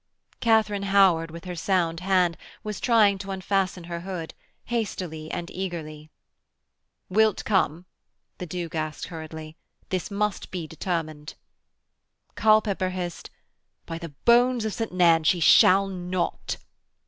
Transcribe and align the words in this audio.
Katharine 0.39 0.81
Howard 0.89 1.29
with 1.29 1.45
her 1.45 1.53
sound 1.55 1.99
hand 1.99 2.35
was 2.63 2.79
trying 2.79 3.19
to 3.19 3.29
unfasten 3.29 3.83
her 3.83 3.99
hood, 3.99 4.33
hastily 4.65 5.29
and 5.29 5.51
eagerly. 5.51 6.09
'Wilt 7.07 7.45
come?' 7.45 7.85
the 8.39 8.47
Duke 8.47 8.73
asked 8.73 9.09
hurriedly. 9.09 9.57
'This 9.89 10.09
must 10.09 10.49
be 10.49 10.65
determined.' 10.65 11.35
Culpepper 12.33 12.89
hissed: 12.89 13.29
'By 13.85 13.99
the 13.99 14.09
bones 14.25 14.65
of 14.65 14.73
St. 14.73 14.91
Nairn 14.91 15.23
she 15.23 15.39
shall 15.39 15.85
not.' 15.85 16.57